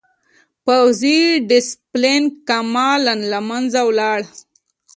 [0.65, 1.19] پوځي
[1.49, 4.19] ډسپلین کاملاً له منځه لاړ.